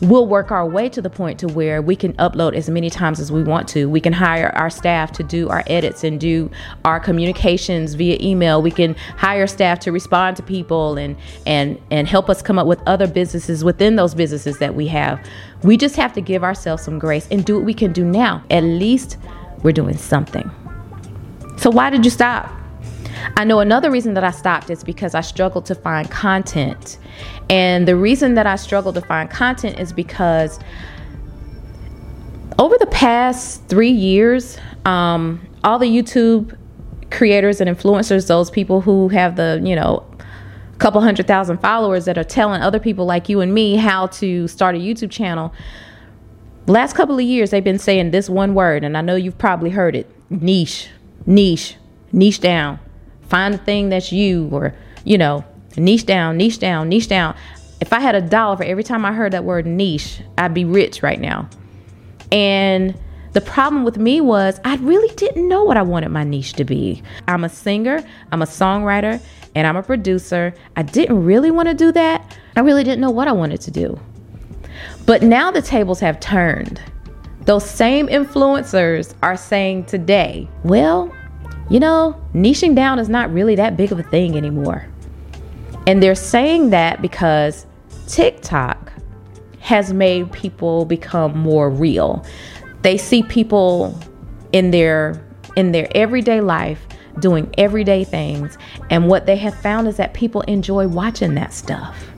we'll 0.00 0.26
work 0.26 0.50
our 0.50 0.66
way 0.66 0.88
to 0.88 1.02
the 1.02 1.10
point 1.10 1.38
to 1.40 1.48
where 1.48 1.82
we 1.82 1.94
can 1.94 2.14
upload 2.14 2.54
as 2.54 2.70
many 2.70 2.88
times 2.88 3.20
as 3.20 3.30
we 3.30 3.42
want 3.42 3.68
to. 3.68 3.90
We 3.90 4.00
can 4.00 4.14
hire 4.14 4.48
our 4.56 4.70
staff 4.70 5.12
to 5.12 5.22
do 5.22 5.50
our 5.50 5.62
edits 5.66 6.02
and 6.02 6.18
do 6.18 6.50
our 6.86 6.98
communications 6.98 7.92
via 7.92 8.16
email. 8.22 8.62
We 8.62 8.70
can 8.70 8.94
hire 9.18 9.46
staff 9.46 9.80
to 9.80 9.92
respond 9.92 10.38
to 10.38 10.42
people 10.42 10.96
and 10.96 11.14
and 11.44 11.78
and 11.90 12.08
help 12.08 12.30
us 12.30 12.40
come 12.40 12.58
up 12.58 12.66
with 12.66 12.80
other 12.86 13.06
businesses 13.06 13.62
within 13.62 13.96
those 13.96 14.14
businesses 14.14 14.58
that 14.60 14.74
we 14.74 14.86
have. 14.86 15.20
We 15.62 15.76
just 15.76 15.96
have 15.96 16.14
to 16.14 16.22
give 16.22 16.42
ourselves 16.42 16.82
some 16.82 16.98
grace 16.98 17.28
and 17.30 17.44
do 17.44 17.56
what 17.56 17.64
we 17.66 17.74
can 17.74 17.92
do 17.92 18.04
now. 18.04 18.42
At 18.50 18.64
least 18.64 19.18
we're 19.62 19.72
doing 19.72 19.98
something. 19.98 20.50
So 21.58 21.68
why 21.68 21.90
did 21.90 22.06
you 22.06 22.10
stop? 22.10 22.59
I 23.40 23.44
know 23.44 23.60
another 23.60 23.90
reason 23.90 24.12
that 24.14 24.22
I 24.22 24.32
stopped 24.32 24.68
is 24.68 24.84
because 24.84 25.14
I 25.14 25.22
struggled 25.22 25.64
to 25.64 25.74
find 25.74 26.10
content. 26.10 26.98
And 27.48 27.88
the 27.88 27.96
reason 27.96 28.34
that 28.34 28.46
I 28.46 28.56
struggled 28.56 28.96
to 28.96 29.00
find 29.00 29.30
content 29.30 29.80
is 29.80 29.94
because 29.94 30.60
over 32.58 32.76
the 32.76 32.88
past 32.88 33.64
three 33.66 33.92
years, 33.92 34.58
um, 34.84 35.40
all 35.64 35.78
the 35.78 35.86
YouTube 35.86 36.54
creators 37.10 37.62
and 37.62 37.70
influencers, 37.74 38.28
those 38.28 38.50
people 38.50 38.82
who 38.82 39.08
have 39.08 39.36
the, 39.36 39.58
you 39.64 39.74
know, 39.74 40.04
couple 40.76 41.00
hundred 41.00 41.26
thousand 41.26 41.62
followers 41.62 42.04
that 42.04 42.18
are 42.18 42.24
telling 42.24 42.60
other 42.60 42.78
people 42.78 43.06
like 43.06 43.30
you 43.30 43.40
and 43.40 43.54
me 43.54 43.76
how 43.76 44.08
to 44.08 44.48
start 44.48 44.74
a 44.74 44.78
YouTube 44.78 45.10
channel. 45.10 45.50
Last 46.66 46.94
couple 46.94 47.14
of 47.14 47.22
years, 47.22 47.52
they've 47.52 47.64
been 47.64 47.78
saying 47.78 48.10
this 48.10 48.28
one 48.28 48.52
word, 48.52 48.84
and 48.84 48.98
I 48.98 49.00
know 49.00 49.14
you've 49.14 49.38
probably 49.38 49.70
heard 49.70 49.96
it 49.96 50.10
niche, 50.28 50.90
niche, 51.24 51.76
niche 52.12 52.40
down, 52.40 52.78
Find 53.30 53.54
a 53.54 53.58
thing 53.58 53.88
that's 53.88 54.12
you, 54.12 54.48
or, 54.52 54.74
you 55.04 55.16
know, 55.16 55.44
niche 55.76 56.04
down, 56.04 56.36
niche 56.36 56.58
down, 56.58 56.88
niche 56.88 57.08
down. 57.08 57.34
If 57.80 57.92
I 57.92 58.00
had 58.00 58.14
a 58.14 58.20
dollar 58.20 58.58
for 58.58 58.64
every 58.64 58.84
time 58.84 59.04
I 59.06 59.12
heard 59.12 59.32
that 59.32 59.44
word 59.44 59.66
niche, 59.66 60.20
I'd 60.36 60.52
be 60.52 60.64
rich 60.64 61.02
right 61.02 61.20
now. 61.20 61.48
And 62.30 62.94
the 63.32 63.40
problem 63.40 63.84
with 63.84 63.96
me 63.96 64.20
was 64.20 64.60
I 64.64 64.76
really 64.76 65.14
didn't 65.14 65.48
know 65.48 65.62
what 65.62 65.76
I 65.76 65.82
wanted 65.82 66.10
my 66.10 66.24
niche 66.24 66.54
to 66.54 66.64
be. 66.64 67.02
I'm 67.28 67.44
a 67.44 67.48
singer, 67.48 68.04
I'm 68.32 68.42
a 68.42 68.46
songwriter, 68.46 69.22
and 69.54 69.66
I'm 69.66 69.76
a 69.76 69.82
producer. 69.82 70.52
I 70.76 70.82
didn't 70.82 71.24
really 71.24 71.50
want 71.50 71.68
to 71.68 71.74
do 71.74 71.92
that. 71.92 72.36
I 72.56 72.60
really 72.60 72.84
didn't 72.84 73.00
know 73.00 73.10
what 73.10 73.28
I 73.28 73.32
wanted 73.32 73.60
to 73.62 73.70
do. 73.70 73.98
But 75.06 75.22
now 75.22 75.50
the 75.50 75.62
tables 75.62 76.00
have 76.00 76.18
turned. 76.20 76.80
Those 77.46 77.68
same 77.68 78.08
influencers 78.08 79.14
are 79.22 79.36
saying 79.36 79.84
today, 79.84 80.48
well, 80.64 81.12
you 81.70 81.78
know, 81.78 82.20
niching 82.34 82.74
down 82.74 82.98
is 82.98 83.08
not 83.08 83.32
really 83.32 83.54
that 83.54 83.76
big 83.76 83.92
of 83.92 83.98
a 83.98 84.02
thing 84.02 84.36
anymore. 84.36 84.86
And 85.86 86.02
they're 86.02 86.14
saying 86.16 86.70
that 86.70 87.00
because 87.00 87.64
TikTok 88.08 88.92
has 89.60 89.92
made 89.92 90.32
people 90.32 90.84
become 90.84 91.38
more 91.38 91.70
real. 91.70 92.24
They 92.82 92.96
see 92.96 93.22
people 93.22 93.98
in 94.52 94.72
their 94.72 95.24
in 95.56 95.72
their 95.72 95.88
everyday 95.94 96.40
life 96.40 96.86
doing 97.18 97.52
everyday 97.58 98.04
things 98.04 98.56
and 98.88 99.08
what 99.08 99.26
they 99.26 99.36
have 99.36 99.54
found 99.54 99.86
is 99.88 99.96
that 99.96 100.14
people 100.14 100.40
enjoy 100.42 100.88
watching 100.88 101.34
that 101.34 101.52
stuff. 101.52 102.10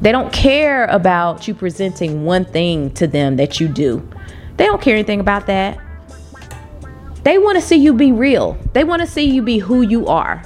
They 0.00 0.12
don't 0.12 0.32
care 0.32 0.86
about 0.86 1.46
you 1.46 1.54
presenting 1.54 2.24
one 2.24 2.44
thing 2.44 2.92
to 2.94 3.06
them 3.06 3.36
that 3.36 3.60
you 3.60 3.68
do. 3.68 4.06
They 4.56 4.64
don't 4.64 4.80
care 4.80 4.94
anything 4.94 5.20
about 5.20 5.46
that. 5.46 5.78
They 7.22 7.38
want 7.38 7.56
to 7.56 7.62
see 7.62 7.76
you 7.76 7.92
be 7.92 8.12
real. 8.12 8.56
They 8.72 8.84
want 8.84 9.02
to 9.02 9.06
see 9.06 9.24
you 9.24 9.42
be 9.42 9.58
who 9.58 9.82
you 9.82 10.06
are. 10.06 10.42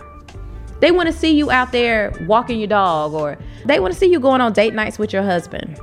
They 0.81 0.91
want 0.91 1.07
to 1.07 1.13
see 1.13 1.35
you 1.35 1.51
out 1.51 1.73
there 1.73 2.13
walking 2.27 2.59
your 2.59 2.69
dog, 2.69 3.15
or 3.15 3.39
they 3.65 3.81
want 3.81 3.95
to 3.95 3.99
see 3.99 4.07
you 4.07 4.21
going 4.21 4.41
on 4.41 4.53
date 4.53 4.75
nights 4.75 4.99
with 4.99 5.13
your 5.13 5.23
husband. 5.23 5.79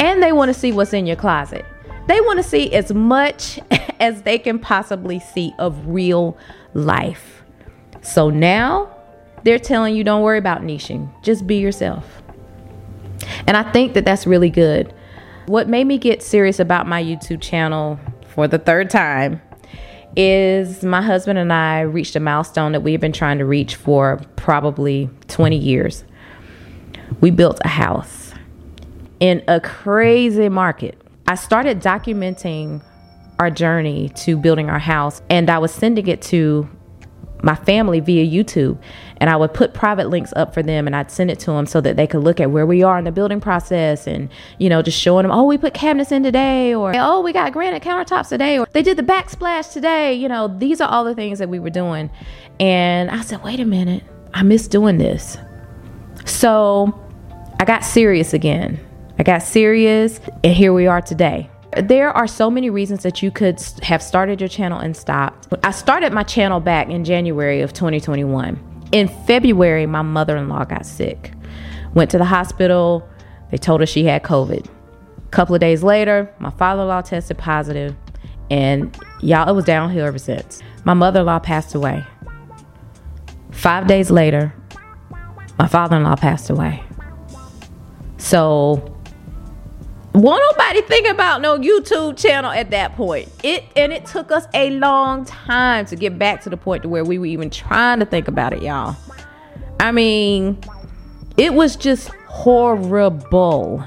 And 0.00 0.22
they 0.22 0.32
want 0.32 0.52
to 0.52 0.54
see 0.54 0.72
what's 0.72 0.92
in 0.92 1.06
your 1.06 1.16
closet. 1.16 1.64
They 2.06 2.20
want 2.20 2.38
to 2.38 2.42
see 2.42 2.72
as 2.74 2.92
much 2.92 3.58
as 4.00 4.22
they 4.22 4.38
can 4.38 4.58
possibly 4.58 5.20
see 5.20 5.54
of 5.58 5.86
real 5.86 6.36
life. 6.74 7.42
So 8.02 8.28
now 8.30 8.94
they're 9.44 9.58
telling 9.58 9.96
you 9.96 10.04
don't 10.04 10.22
worry 10.22 10.38
about 10.38 10.62
niching, 10.62 11.10
just 11.22 11.46
be 11.46 11.56
yourself. 11.56 12.22
And 13.46 13.56
I 13.56 13.70
think 13.72 13.94
that 13.94 14.04
that's 14.04 14.26
really 14.26 14.50
good. 14.50 14.92
What 15.46 15.68
made 15.68 15.86
me 15.86 15.98
get 15.98 16.22
serious 16.22 16.58
about 16.58 16.86
my 16.86 17.02
YouTube 17.02 17.40
channel 17.40 17.98
for 18.34 18.48
the 18.48 18.58
third 18.58 18.90
time 18.90 19.40
is 20.16 20.82
my 20.84 21.02
husband 21.02 21.38
and 21.38 21.52
I 21.52 21.80
reached 21.80 22.16
a 22.16 22.20
milestone 22.20 22.72
that 22.72 22.80
we've 22.80 23.00
been 23.00 23.12
trying 23.12 23.38
to 23.38 23.44
reach 23.44 23.74
for 23.76 24.20
probably 24.36 25.10
20 25.28 25.56
years. 25.56 26.04
We 27.20 27.30
built 27.30 27.60
a 27.64 27.68
house 27.68 28.32
in 29.20 29.42
a 29.48 29.60
crazy 29.60 30.48
market. 30.48 31.00
I 31.26 31.34
started 31.34 31.80
documenting 31.80 32.82
our 33.38 33.50
journey 33.50 34.10
to 34.10 34.36
building 34.36 34.70
our 34.70 34.78
house 34.78 35.22
and 35.28 35.50
I 35.50 35.58
was 35.58 35.72
sending 35.72 36.06
it 36.06 36.22
to 36.22 36.68
my 37.44 37.54
family 37.54 38.00
via 38.00 38.24
YouTube. 38.24 38.78
And 39.18 39.30
I 39.30 39.36
would 39.36 39.54
put 39.54 39.74
private 39.74 40.08
links 40.08 40.32
up 40.34 40.52
for 40.52 40.62
them 40.62 40.86
and 40.86 40.96
I'd 40.96 41.10
send 41.10 41.30
it 41.30 41.38
to 41.40 41.52
them 41.52 41.66
so 41.66 41.80
that 41.80 41.96
they 41.96 42.06
could 42.06 42.22
look 42.24 42.40
at 42.40 42.50
where 42.50 42.66
we 42.66 42.82
are 42.82 42.98
in 42.98 43.04
the 43.04 43.12
building 43.12 43.40
process 43.40 44.06
and, 44.06 44.28
you 44.58 44.68
know, 44.68 44.82
just 44.82 44.98
showing 44.98 45.24
them, 45.24 45.30
oh, 45.30 45.44
we 45.44 45.56
put 45.56 45.74
cabinets 45.74 46.10
in 46.10 46.22
today 46.22 46.74
or, 46.74 46.92
oh, 46.96 47.20
we 47.20 47.32
got 47.32 47.52
granite 47.52 47.82
countertops 47.82 48.28
today 48.28 48.58
or 48.58 48.66
they 48.72 48.82
did 48.82 48.96
the 48.96 49.02
backsplash 49.02 49.72
today. 49.72 50.14
You 50.14 50.28
know, 50.28 50.48
these 50.48 50.80
are 50.80 50.88
all 50.88 51.04
the 51.04 51.14
things 51.14 51.38
that 51.38 51.48
we 51.48 51.58
were 51.58 51.70
doing. 51.70 52.10
And 52.58 53.10
I 53.10 53.20
said, 53.20 53.42
wait 53.44 53.60
a 53.60 53.64
minute, 53.64 54.02
I 54.32 54.42
miss 54.42 54.66
doing 54.66 54.98
this. 54.98 55.38
So 56.24 56.98
I 57.60 57.64
got 57.64 57.84
serious 57.84 58.34
again. 58.34 58.80
I 59.18 59.22
got 59.22 59.42
serious 59.42 60.20
and 60.42 60.52
here 60.52 60.72
we 60.72 60.86
are 60.86 61.00
today. 61.00 61.50
There 61.82 62.10
are 62.10 62.26
so 62.26 62.50
many 62.50 62.70
reasons 62.70 63.02
that 63.02 63.22
you 63.22 63.30
could 63.30 63.60
have 63.82 64.02
started 64.02 64.40
your 64.40 64.48
channel 64.48 64.78
and 64.78 64.96
stopped. 64.96 65.48
I 65.64 65.72
started 65.72 66.12
my 66.12 66.22
channel 66.22 66.60
back 66.60 66.88
in 66.88 67.04
January 67.04 67.62
of 67.62 67.72
2021. 67.72 68.88
In 68.92 69.08
February, 69.26 69.86
my 69.86 70.02
mother 70.02 70.36
in 70.36 70.48
law 70.48 70.64
got 70.64 70.86
sick. 70.86 71.32
Went 71.94 72.10
to 72.12 72.18
the 72.18 72.24
hospital. 72.24 73.08
They 73.50 73.56
told 73.56 73.80
her 73.80 73.86
she 73.86 74.04
had 74.04 74.22
COVID. 74.22 74.66
A 74.66 75.28
couple 75.30 75.54
of 75.54 75.60
days 75.60 75.82
later, 75.82 76.32
my 76.38 76.50
father 76.50 76.82
in 76.82 76.88
law 76.88 77.00
tested 77.00 77.38
positive, 77.38 77.96
and 78.50 78.96
y'all, 79.20 79.48
it 79.48 79.52
was 79.52 79.64
downhill 79.64 80.06
ever 80.06 80.18
since. 80.18 80.62
My 80.84 80.94
mother 80.94 81.20
in 81.20 81.26
law 81.26 81.40
passed 81.40 81.74
away. 81.74 82.04
Five 83.50 83.88
days 83.88 84.12
later, 84.12 84.54
my 85.58 85.66
father 85.66 85.96
in 85.96 86.04
law 86.04 86.14
passed 86.14 86.50
away. 86.50 86.84
So 88.18 88.93
won't 90.14 90.42
nobody 90.52 90.80
think 90.82 91.08
about 91.08 91.40
no 91.40 91.58
YouTube 91.58 92.16
channel 92.16 92.52
at 92.52 92.70
that 92.70 92.94
point. 92.96 93.28
It 93.42 93.64
and 93.74 93.92
it 93.92 94.06
took 94.06 94.30
us 94.30 94.46
a 94.54 94.70
long 94.70 95.24
time 95.24 95.86
to 95.86 95.96
get 95.96 96.18
back 96.18 96.40
to 96.42 96.50
the 96.50 96.56
point 96.56 96.84
to 96.84 96.88
where 96.88 97.04
we 97.04 97.18
were 97.18 97.26
even 97.26 97.50
trying 97.50 97.98
to 97.98 98.06
think 98.06 98.28
about 98.28 98.52
it, 98.52 98.62
y'all. 98.62 98.96
I 99.80 99.90
mean, 99.90 100.58
it 101.36 101.52
was 101.52 101.74
just 101.74 102.08
horrible. 102.28 103.84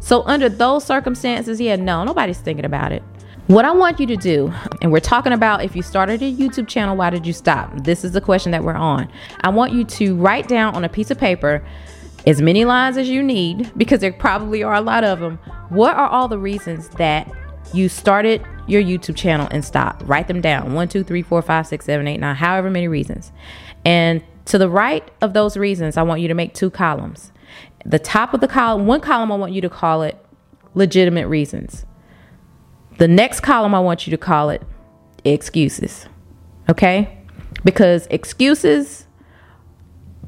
So 0.00 0.22
under 0.24 0.50
those 0.50 0.84
circumstances, 0.84 1.60
yeah, 1.60 1.76
no, 1.76 2.04
nobody's 2.04 2.38
thinking 2.38 2.66
about 2.66 2.92
it. 2.92 3.02
What 3.46 3.64
I 3.64 3.72
want 3.72 3.98
you 3.98 4.06
to 4.06 4.16
do, 4.16 4.52
and 4.80 4.92
we're 4.92 5.00
talking 5.00 5.32
about 5.32 5.64
if 5.64 5.74
you 5.74 5.82
started 5.82 6.22
a 6.22 6.32
YouTube 6.32 6.68
channel, 6.68 6.94
why 6.94 7.10
did 7.10 7.26
you 7.26 7.32
stop? 7.32 7.84
This 7.84 8.04
is 8.04 8.12
the 8.12 8.20
question 8.20 8.52
that 8.52 8.62
we're 8.62 8.74
on. 8.74 9.10
I 9.40 9.48
want 9.48 9.72
you 9.72 9.84
to 9.84 10.14
write 10.14 10.46
down 10.46 10.76
on 10.76 10.84
a 10.84 10.88
piece 10.88 11.10
of 11.10 11.18
paper 11.18 11.66
as 12.26 12.40
many 12.40 12.64
lines 12.64 12.96
as 12.96 13.08
you 13.08 13.22
need 13.22 13.72
because 13.76 14.00
there 14.00 14.12
probably 14.12 14.62
are 14.62 14.74
a 14.74 14.80
lot 14.80 15.04
of 15.04 15.20
them. 15.20 15.38
What 15.70 15.96
are 15.96 16.08
all 16.08 16.28
the 16.28 16.38
reasons 16.38 16.88
that 16.90 17.30
you 17.72 17.88
started 17.88 18.44
your 18.66 18.82
YouTube 18.82 19.16
channel 19.16 19.48
and 19.50 19.64
stopped? 19.64 20.02
Write 20.02 20.26
them 20.26 20.40
down 20.40 20.74
one, 20.74 20.88
two, 20.88 21.04
three, 21.04 21.22
four, 21.22 21.40
five, 21.42 21.66
six, 21.66 21.84
seven, 21.84 22.08
eight, 22.08 22.18
nine, 22.18 22.34
however 22.34 22.70
many 22.70 22.88
reasons. 22.88 23.30
And 23.84 24.22
to 24.46 24.58
the 24.58 24.68
right 24.68 25.08
of 25.20 25.32
those 25.32 25.56
reasons, 25.56 25.96
I 25.96 26.02
want 26.02 26.20
you 26.20 26.28
to 26.28 26.34
make 26.34 26.54
two 26.54 26.70
columns. 26.70 27.32
The 27.86 28.00
top 28.00 28.34
of 28.34 28.40
the 28.40 28.48
column, 28.48 28.86
one 28.86 29.00
column, 29.00 29.30
I 29.30 29.36
want 29.36 29.52
you 29.52 29.60
to 29.60 29.70
call 29.70 30.02
it 30.02 30.18
legitimate 30.74 31.28
reasons. 31.28 31.86
The 32.98 33.08
next 33.08 33.40
column, 33.40 33.74
I 33.74 33.80
want 33.80 34.06
you 34.06 34.10
to 34.10 34.18
call 34.18 34.50
it 34.50 34.62
excuses. 35.24 36.06
Okay? 36.68 37.16
Because 37.64 38.06
excuses 38.08 39.06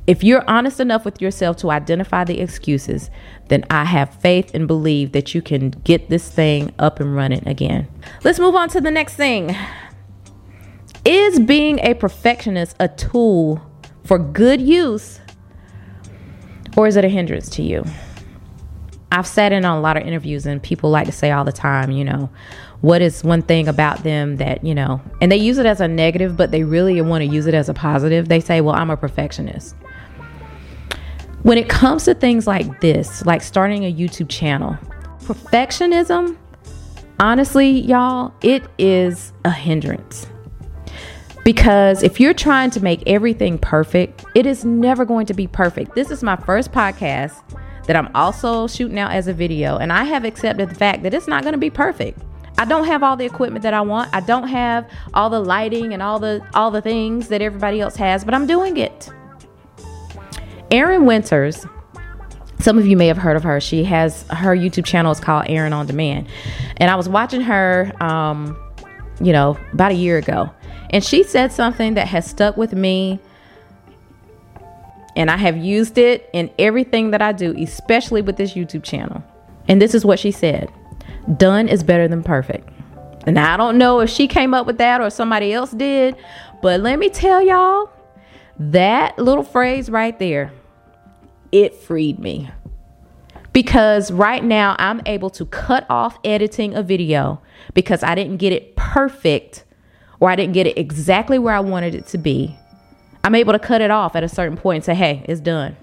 if 0.06 0.24
you're 0.24 0.48
honest 0.48 0.80
enough 0.80 1.04
with 1.04 1.20
yourself 1.20 1.56
to 1.58 1.70
identify 1.70 2.24
the 2.24 2.40
excuses, 2.40 3.10
then 3.48 3.64
I 3.70 3.84
have 3.84 4.14
faith 4.20 4.52
and 4.54 4.66
believe 4.66 5.12
that 5.12 5.34
you 5.34 5.42
can 5.42 5.70
get 5.70 6.08
this 6.08 6.28
thing 6.28 6.74
up 6.78 6.98
and 6.98 7.14
running 7.14 7.46
again. 7.46 7.88
Let's 8.24 8.40
move 8.40 8.54
on 8.54 8.68
to 8.70 8.80
the 8.80 8.90
next 8.90 9.14
thing. 9.14 9.56
Is 11.04 11.38
being 11.40 11.78
a 11.80 11.94
perfectionist 11.94 12.76
a 12.80 12.88
tool 12.88 13.60
for 14.04 14.18
good 14.18 14.60
use 14.60 15.20
or 16.76 16.86
is 16.86 16.96
it 16.96 17.04
a 17.04 17.08
hindrance 17.08 17.48
to 17.50 17.62
you? 17.62 17.84
I've 19.12 19.26
sat 19.26 19.52
in 19.52 19.64
on 19.64 19.76
a 19.76 19.80
lot 19.80 19.96
of 19.96 20.06
interviews 20.06 20.46
and 20.46 20.62
people 20.62 20.90
like 20.90 21.06
to 21.06 21.12
say 21.12 21.30
all 21.30 21.44
the 21.44 21.52
time, 21.52 21.90
you 21.90 22.04
know, 22.04 22.30
what 22.80 23.02
is 23.02 23.22
one 23.22 23.42
thing 23.42 23.68
about 23.68 24.02
them 24.02 24.36
that, 24.38 24.64
you 24.64 24.74
know, 24.74 25.00
and 25.20 25.30
they 25.30 25.36
use 25.36 25.58
it 25.58 25.66
as 25.66 25.80
a 25.80 25.86
negative, 25.86 26.36
but 26.36 26.50
they 26.50 26.64
really 26.64 27.00
want 27.02 27.22
to 27.22 27.26
use 27.26 27.46
it 27.46 27.54
as 27.54 27.68
a 27.68 27.74
positive. 27.74 28.28
They 28.28 28.40
say, 28.40 28.60
well, 28.60 28.74
I'm 28.74 28.90
a 28.90 28.96
perfectionist. 28.96 29.76
When 31.42 31.58
it 31.58 31.68
comes 31.68 32.04
to 32.04 32.14
things 32.14 32.46
like 32.46 32.80
this, 32.80 33.26
like 33.26 33.42
starting 33.42 33.84
a 33.84 33.92
YouTube 33.92 34.28
channel, 34.28 34.78
perfectionism, 35.24 36.36
honestly, 37.18 37.80
y'all, 37.80 38.32
it 38.42 38.62
is 38.78 39.32
a 39.44 39.50
hindrance. 39.50 40.28
Because 41.44 42.04
if 42.04 42.20
you're 42.20 42.32
trying 42.32 42.70
to 42.70 42.80
make 42.80 43.02
everything 43.08 43.58
perfect, 43.58 44.24
it 44.36 44.46
is 44.46 44.64
never 44.64 45.04
going 45.04 45.26
to 45.26 45.34
be 45.34 45.48
perfect. 45.48 45.96
This 45.96 46.12
is 46.12 46.22
my 46.22 46.36
first 46.36 46.70
podcast 46.70 47.42
that 47.86 47.96
I'm 47.96 48.14
also 48.14 48.68
shooting 48.68 49.00
out 49.00 49.10
as 49.10 49.26
a 49.26 49.34
video, 49.34 49.78
and 49.78 49.92
I 49.92 50.04
have 50.04 50.24
accepted 50.24 50.70
the 50.70 50.76
fact 50.76 51.02
that 51.02 51.12
it's 51.12 51.26
not 51.26 51.42
going 51.42 51.54
to 51.54 51.58
be 51.58 51.70
perfect. 51.70 52.20
I 52.56 52.64
don't 52.66 52.84
have 52.84 53.02
all 53.02 53.16
the 53.16 53.24
equipment 53.24 53.64
that 53.64 53.74
I 53.74 53.80
want. 53.80 54.14
I 54.14 54.20
don't 54.20 54.46
have 54.46 54.88
all 55.12 55.28
the 55.28 55.40
lighting 55.40 55.92
and 55.92 56.04
all 56.04 56.20
the 56.20 56.46
all 56.54 56.70
the 56.70 56.82
things 56.82 57.26
that 57.28 57.42
everybody 57.42 57.80
else 57.80 57.96
has, 57.96 58.24
but 58.24 58.32
I'm 58.32 58.46
doing 58.46 58.76
it. 58.76 59.10
Erin 60.72 61.04
Winters, 61.04 61.66
some 62.58 62.78
of 62.78 62.86
you 62.86 62.96
may 62.96 63.06
have 63.06 63.18
heard 63.18 63.36
of 63.36 63.42
her. 63.42 63.60
She 63.60 63.84
has 63.84 64.22
her 64.28 64.56
YouTube 64.56 64.86
channel 64.86 65.12
is 65.12 65.20
called 65.20 65.44
Erin 65.46 65.74
on 65.74 65.86
Demand, 65.86 66.26
and 66.78 66.90
I 66.90 66.96
was 66.96 67.10
watching 67.10 67.42
her, 67.42 67.92
um, 68.00 68.58
you 69.20 69.34
know, 69.34 69.58
about 69.74 69.92
a 69.92 69.94
year 69.94 70.16
ago, 70.16 70.50
and 70.88 71.04
she 71.04 71.24
said 71.24 71.52
something 71.52 71.92
that 71.94 72.08
has 72.08 72.26
stuck 72.26 72.56
with 72.56 72.72
me, 72.72 73.20
and 75.14 75.30
I 75.30 75.36
have 75.36 75.58
used 75.58 75.98
it 75.98 76.30
in 76.32 76.50
everything 76.58 77.10
that 77.10 77.20
I 77.20 77.32
do, 77.32 77.54
especially 77.58 78.22
with 78.22 78.36
this 78.36 78.54
YouTube 78.54 78.82
channel. 78.82 79.22
And 79.68 79.80
this 79.80 79.94
is 79.94 80.06
what 80.06 80.18
she 80.18 80.30
said: 80.30 80.72
"Done 81.36 81.68
is 81.68 81.82
better 81.84 82.08
than 82.08 82.22
perfect." 82.22 82.70
And 83.26 83.38
I 83.38 83.58
don't 83.58 83.76
know 83.76 84.00
if 84.00 84.08
she 84.08 84.26
came 84.26 84.54
up 84.54 84.66
with 84.66 84.78
that 84.78 85.02
or 85.02 85.10
somebody 85.10 85.52
else 85.52 85.72
did, 85.72 86.16
but 86.62 86.80
let 86.80 86.98
me 86.98 87.10
tell 87.10 87.42
y'all 87.42 87.90
that 88.58 89.18
little 89.18 89.44
phrase 89.44 89.90
right 89.90 90.18
there 90.18 90.50
it 91.52 91.74
freed 91.74 92.18
me. 92.18 92.50
Because 93.52 94.10
right 94.10 94.42
now 94.42 94.74
I'm 94.78 95.02
able 95.04 95.30
to 95.30 95.44
cut 95.44 95.86
off 95.90 96.18
editing 96.24 96.74
a 96.74 96.82
video 96.82 97.42
because 97.74 98.02
I 98.02 98.14
didn't 98.14 98.38
get 98.38 98.52
it 98.52 98.74
perfect 98.76 99.64
or 100.20 100.30
I 100.30 100.36
didn't 100.36 100.54
get 100.54 100.66
it 100.66 100.78
exactly 100.78 101.38
where 101.38 101.54
I 101.54 101.60
wanted 101.60 101.94
it 101.94 102.06
to 102.08 102.18
be. 102.18 102.56
I'm 103.24 103.34
able 103.34 103.52
to 103.52 103.58
cut 103.58 103.80
it 103.80 103.90
off 103.90 104.16
at 104.16 104.24
a 104.24 104.28
certain 104.28 104.56
point 104.56 104.76
and 104.76 104.84
say, 104.84 104.94
hey, 104.94 105.24
it's 105.28 105.40
done. 105.40 105.76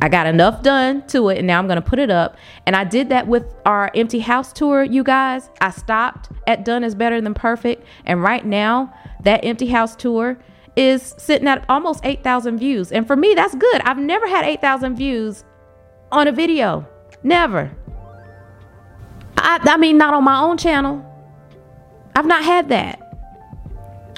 I 0.00 0.08
got 0.08 0.26
enough 0.26 0.62
done 0.62 1.06
to 1.08 1.28
it, 1.28 1.38
and 1.38 1.46
now 1.46 1.60
I'm 1.60 1.68
to 1.68 1.80
put 1.80 2.00
it 2.00 2.10
up. 2.10 2.36
And 2.66 2.74
I 2.74 2.82
did 2.82 3.10
that 3.10 3.28
with 3.28 3.44
our 3.64 3.90
empty 3.94 4.18
house 4.18 4.52
tour, 4.52 4.82
you 4.82 5.04
guys. 5.04 5.48
I 5.60 5.70
stopped 5.70 6.28
at 6.46 6.64
done 6.64 6.82
is 6.82 6.96
better 6.96 7.20
than 7.20 7.34
perfect. 7.34 7.86
And 8.04 8.20
right 8.20 8.44
now, 8.44 8.92
that 9.22 9.44
empty 9.44 9.68
house 9.68 9.94
tour 9.94 10.38
is 10.76 11.14
sitting 11.18 11.48
at 11.48 11.64
almost 11.68 12.00
8,000 12.04 12.58
views. 12.58 12.92
And 12.92 13.06
for 13.06 13.16
me, 13.16 13.34
that's 13.34 13.54
good. 13.54 13.80
I've 13.82 13.98
never 13.98 14.26
had 14.26 14.44
8,000 14.44 14.96
views 14.96 15.44
on 16.10 16.28
a 16.28 16.32
video. 16.32 16.86
Never. 17.22 17.70
I, 19.36 19.60
I 19.62 19.76
mean, 19.76 19.98
not 19.98 20.14
on 20.14 20.24
my 20.24 20.40
own 20.40 20.56
channel. 20.56 21.04
I've 22.14 22.26
not 22.26 22.44
had 22.44 22.68
that. 22.70 22.98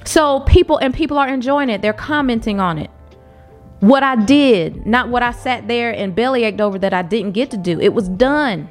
So 0.04 0.40
people 0.40 0.78
and 0.78 0.94
people 0.94 1.18
are 1.18 1.28
enjoying 1.28 1.70
it. 1.70 1.82
They're 1.82 1.92
commenting 1.92 2.60
on 2.60 2.78
it. 2.78 2.90
what 3.80 4.02
I 4.02 4.16
did, 4.16 4.86
not 4.86 5.10
what 5.10 5.22
I 5.22 5.32
sat 5.32 5.68
there 5.68 5.90
and 5.90 6.14
belly 6.14 6.44
ached 6.44 6.60
over 6.60 6.78
that 6.78 6.94
I 6.94 7.02
didn't 7.02 7.32
get 7.32 7.50
to 7.50 7.56
do. 7.56 7.80
It 7.80 7.92
was 7.92 8.08
done. 8.08 8.68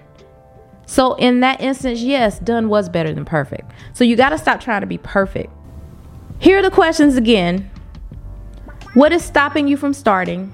So, 0.86 1.14
in 1.16 1.40
that 1.42 1.62
instance, 1.62 2.02
yes, 2.02 2.40
done 2.40 2.68
was 2.68 2.90
better 2.90 3.14
than 3.14 3.24
perfect. 3.24 3.72
So, 3.94 4.04
you 4.04 4.16
got 4.16 4.30
to 4.30 4.38
stop 4.38 4.60
trying 4.60 4.82
to 4.82 4.88
be 4.88 4.98
perfect. 4.98 5.52
Here 6.40 6.58
are 6.58 6.62
the 6.62 6.72
questions 6.72 7.16
again 7.16 7.70
What 8.94 9.12
is 9.12 9.24
stopping 9.24 9.68
you 9.68 9.76
from 9.76 9.92
starting? 9.92 10.54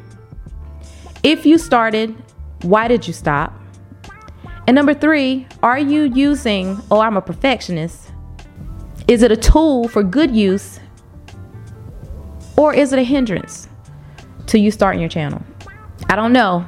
If 1.24 1.46
you 1.46 1.58
started, 1.58 2.16
why 2.62 2.88
did 2.88 3.06
you 3.06 3.12
stop? 3.12 3.54
And 4.66 4.76
number 4.76 4.94
three, 4.94 5.46
are 5.62 5.78
you 5.78 6.04
using, 6.04 6.80
oh, 6.90 7.02
I'm 7.02 7.18
a 7.18 7.22
perfectionist? 7.22 8.14
Is 9.10 9.24
it 9.24 9.32
a 9.34 9.36
tool 9.36 9.90
for 9.90 10.04
good 10.04 10.34
use? 10.34 10.80
Or 12.56 12.74
is 12.74 12.94
it 12.94 13.00
a 13.00 13.04
hindrance 13.04 13.68
to 14.48 14.58
you 14.58 14.72
starting 14.72 15.02
your 15.02 15.10
channel? 15.10 15.42
I 16.08 16.16
don't 16.16 16.32
know, 16.32 16.66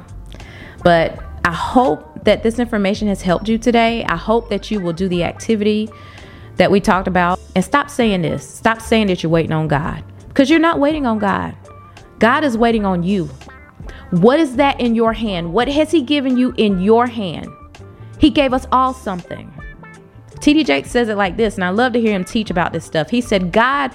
but 0.84 1.22
I 1.46 1.52
hope 1.52 2.24
that 2.24 2.42
this 2.42 2.58
information 2.58 3.08
has 3.08 3.22
helped 3.22 3.48
you 3.48 3.56
today. 3.56 4.04
I 4.04 4.16
hope 4.16 4.50
that 4.50 4.70
you 4.70 4.78
will 4.78 4.92
do 4.92 5.08
the 5.08 5.24
activity 5.24 5.88
that 6.56 6.70
we 6.70 6.80
talked 6.80 7.08
about 7.08 7.40
and 7.56 7.64
stop 7.64 7.88
saying 7.88 8.20
this. 8.20 8.46
Stop 8.46 8.82
saying 8.82 9.06
that 9.06 9.22
you're 9.22 9.32
waiting 9.32 9.52
on 9.52 9.68
God 9.68 10.04
because 10.28 10.50
you're 10.50 10.58
not 10.58 10.78
waiting 10.78 11.06
on 11.06 11.18
God. 11.18 11.56
God 12.22 12.44
is 12.44 12.56
waiting 12.56 12.86
on 12.86 13.02
you. 13.02 13.28
What 14.10 14.38
is 14.38 14.54
that 14.54 14.78
in 14.78 14.94
your 14.94 15.12
hand? 15.12 15.52
What 15.52 15.66
has 15.66 15.90
He 15.90 16.02
given 16.02 16.36
you 16.36 16.54
in 16.56 16.80
your 16.80 17.08
hand? 17.08 17.48
He 18.16 18.30
gave 18.30 18.52
us 18.52 18.64
all 18.70 18.94
something. 18.94 19.52
TD 20.34 20.64
Jakes 20.64 20.92
says 20.92 21.08
it 21.08 21.16
like 21.16 21.36
this, 21.36 21.56
and 21.56 21.64
I 21.64 21.70
love 21.70 21.94
to 21.94 22.00
hear 22.00 22.12
him 22.12 22.24
teach 22.24 22.48
about 22.48 22.72
this 22.72 22.84
stuff. 22.84 23.10
He 23.10 23.20
said, 23.20 23.50
God 23.50 23.90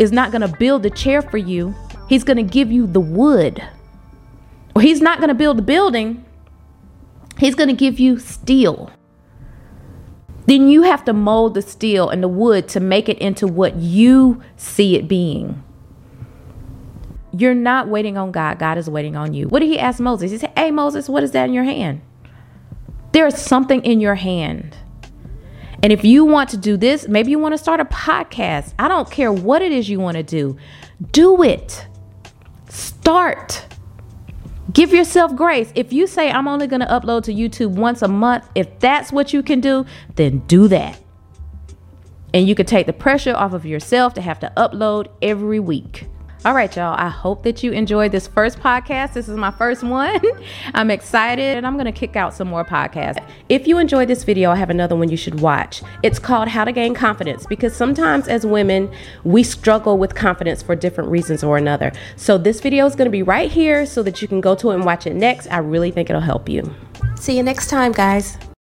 is 0.00 0.10
not 0.10 0.32
going 0.32 0.40
to 0.40 0.48
build 0.48 0.82
the 0.82 0.90
chair 0.90 1.22
for 1.22 1.36
you, 1.36 1.72
He's 2.08 2.24
going 2.24 2.38
to 2.38 2.42
give 2.42 2.72
you 2.72 2.88
the 2.88 2.98
wood. 2.98 3.62
He's 4.80 5.00
not 5.00 5.18
going 5.18 5.28
to 5.28 5.34
build 5.34 5.56
the 5.56 5.62
building, 5.62 6.24
He's 7.38 7.54
going 7.54 7.68
to 7.68 7.76
give 7.76 8.00
you 8.00 8.18
steel. 8.18 8.90
Then 10.46 10.66
you 10.66 10.82
have 10.82 11.04
to 11.04 11.12
mold 11.12 11.54
the 11.54 11.62
steel 11.62 12.08
and 12.08 12.20
the 12.20 12.26
wood 12.26 12.66
to 12.70 12.80
make 12.80 13.08
it 13.08 13.18
into 13.18 13.46
what 13.46 13.76
you 13.76 14.42
see 14.56 14.96
it 14.96 15.06
being. 15.06 15.62
You're 17.32 17.54
not 17.54 17.88
waiting 17.88 18.18
on 18.18 18.32
God, 18.32 18.58
God 18.58 18.78
is 18.78 18.90
waiting 18.90 19.16
on 19.16 19.34
you. 19.34 19.48
What 19.48 19.60
did 19.60 19.68
he 19.68 19.78
ask 19.78 20.00
Moses? 20.00 20.30
He 20.30 20.38
said, 20.38 20.52
Hey, 20.56 20.70
Moses, 20.70 21.08
what 21.08 21.22
is 21.22 21.30
that 21.32 21.44
in 21.44 21.54
your 21.54 21.64
hand? 21.64 22.00
There 23.12 23.26
is 23.26 23.40
something 23.40 23.84
in 23.84 24.00
your 24.00 24.16
hand. 24.16 24.76
And 25.82 25.92
if 25.92 26.04
you 26.04 26.24
want 26.24 26.50
to 26.50 26.56
do 26.56 26.76
this, 26.76 27.08
maybe 27.08 27.30
you 27.30 27.38
want 27.38 27.54
to 27.54 27.58
start 27.58 27.80
a 27.80 27.84
podcast. 27.84 28.74
I 28.78 28.88
don't 28.88 29.10
care 29.10 29.32
what 29.32 29.62
it 29.62 29.72
is 29.72 29.88
you 29.88 29.98
want 29.98 30.16
to 30.16 30.22
do. 30.22 30.56
Do 31.12 31.42
it. 31.42 31.86
Start. 32.68 33.66
Give 34.72 34.92
yourself 34.92 35.34
grace. 35.34 35.72
If 35.74 35.92
you 35.92 36.06
say, 36.06 36.30
I'm 36.30 36.46
only 36.46 36.66
going 36.66 36.80
to 36.80 36.86
upload 36.86 37.24
to 37.24 37.32
YouTube 37.32 37.70
once 37.70 38.02
a 38.02 38.08
month, 38.08 38.48
if 38.54 38.78
that's 38.78 39.10
what 39.10 39.32
you 39.32 39.42
can 39.42 39.60
do, 39.60 39.86
then 40.16 40.40
do 40.40 40.68
that. 40.68 41.00
And 42.32 42.46
you 42.46 42.54
can 42.54 42.66
take 42.66 42.86
the 42.86 42.92
pressure 42.92 43.34
off 43.34 43.52
of 43.52 43.66
yourself 43.66 44.14
to 44.14 44.20
have 44.20 44.38
to 44.40 44.52
upload 44.56 45.08
every 45.22 45.58
week. 45.58 46.06
All 46.42 46.54
right, 46.54 46.74
y'all. 46.74 46.94
I 46.98 47.10
hope 47.10 47.42
that 47.42 47.62
you 47.62 47.72
enjoyed 47.72 48.12
this 48.12 48.26
first 48.26 48.60
podcast. 48.60 49.12
This 49.12 49.28
is 49.28 49.36
my 49.36 49.50
first 49.50 49.82
one. 49.82 50.22
I'm 50.74 50.90
excited 50.90 51.58
and 51.58 51.66
I'm 51.66 51.74
going 51.74 51.84
to 51.84 51.92
kick 51.92 52.16
out 52.16 52.32
some 52.32 52.48
more 52.48 52.64
podcasts. 52.64 53.22
If 53.50 53.66
you 53.66 53.76
enjoyed 53.76 54.08
this 54.08 54.24
video, 54.24 54.50
I 54.50 54.56
have 54.56 54.70
another 54.70 54.96
one 54.96 55.10
you 55.10 55.18
should 55.18 55.40
watch. 55.40 55.82
It's 56.02 56.18
called 56.18 56.48
How 56.48 56.64
to 56.64 56.72
Gain 56.72 56.94
Confidence 56.94 57.44
because 57.44 57.76
sometimes 57.76 58.26
as 58.26 58.46
women, 58.46 58.90
we 59.22 59.42
struggle 59.42 59.98
with 59.98 60.14
confidence 60.14 60.62
for 60.62 60.74
different 60.74 61.10
reasons 61.10 61.44
or 61.44 61.58
another. 61.58 61.92
So 62.16 62.38
this 62.38 62.60
video 62.60 62.86
is 62.86 62.96
going 62.96 63.04
to 63.04 63.12
be 63.12 63.22
right 63.22 63.50
here 63.50 63.84
so 63.84 64.02
that 64.02 64.22
you 64.22 64.28
can 64.28 64.40
go 64.40 64.54
to 64.54 64.70
it 64.70 64.76
and 64.76 64.86
watch 64.86 65.06
it 65.06 65.14
next. 65.14 65.46
I 65.48 65.58
really 65.58 65.90
think 65.90 66.08
it'll 66.08 66.22
help 66.22 66.48
you. 66.48 66.74
See 67.16 67.36
you 67.36 67.42
next 67.42 67.68
time, 67.68 67.92
guys. 67.92 68.38